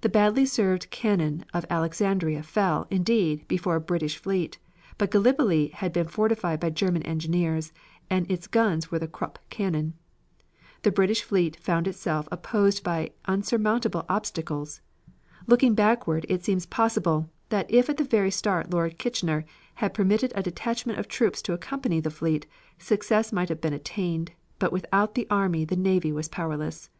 [0.00, 4.58] The badly served cannon of Alexandria fell, indeed, before a British fleet,
[4.98, 7.72] but Gallipoli had been fortified by German engineers,
[8.10, 9.94] and its guns were the Krupp cannon.
[10.82, 14.80] The British fleet found itself opposed by unsurmountable obstacles.
[15.46, 19.44] Looking backward it seems possible, that if at the very start Lord Kitchener
[19.74, 22.48] had permitted a detachment of troops to accompany the fleet,
[22.78, 26.90] success might have been attained, but without the army the navy was powerless.